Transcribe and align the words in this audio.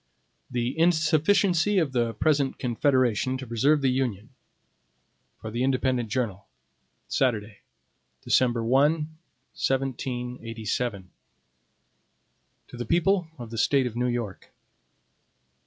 15 0.47 0.53
The 0.63 0.79
Insufficiency 0.79 1.77
of 1.77 1.91
the 1.91 2.15
Present 2.15 2.57
Confederation 2.57 3.37
to 3.37 3.45
Preserve 3.45 3.83
the 3.83 3.91
Union 3.91 4.29
For 5.39 5.51
the 5.51 5.63
Independent 5.63 6.09
Journal. 6.09 6.47
Saturday, 7.07 7.59
December 8.23 8.63
1, 8.63 8.93
1787 9.53 11.01
HAMILTON 11.03 11.11
To 12.69 12.77
the 12.77 12.85
People 12.87 13.27
of 13.37 13.51
the 13.51 13.59
State 13.59 13.85
of 13.85 13.95
New 13.95 14.07
York. 14.07 14.49